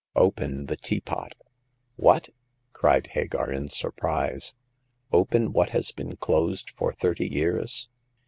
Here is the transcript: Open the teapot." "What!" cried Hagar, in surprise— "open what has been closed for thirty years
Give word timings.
Open 0.15 0.65
the 0.65 0.77
teapot." 0.77 1.33
"What!" 1.95 2.29
cried 2.73 3.05
Hagar, 3.05 3.51
in 3.51 3.67
surprise— 3.69 4.55
"open 5.13 5.53
what 5.53 5.69
has 5.77 5.91
been 5.91 6.15
closed 6.15 6.71
for 6.71 6.91
thirty 6.91 7.27
years 7.27 7.87